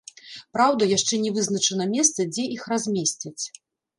[0.57, 3.37] Праўда, яшчэ не вызначана месца, дзе іх размесцяць.